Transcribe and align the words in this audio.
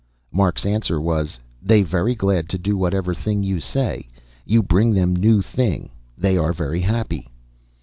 Mark's 0.31 0.65
answer 0.65 0.99
was: 0.99 1.37
"They 1.61 1.83
very 1.83 2.15
glad 2.15 2.49
to 2.49 2.57
do 2.57 2.75
whatever 2.75 3.13
thing 3.13 3.43
you 3.43 3.59
say. 3.59 4.09
You 4.47 4.63
bring 4.63 4.95
them 4.95 5.15
new 5.15 5.43
thing, 5.43 5.91
they 6.17 6.37
very 6.37 6.79
happy." 6.81 7.29